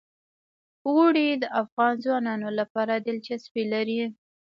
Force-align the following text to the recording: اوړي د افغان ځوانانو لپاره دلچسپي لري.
اوړي 0.87 1.27
د 1.41 1.43
افغان 1.61 1.93
ځوانانو 2.03 2.49
لپاره 2.59 2.93
دلچسپي 3.07 3.63
لري. 3.73 4.01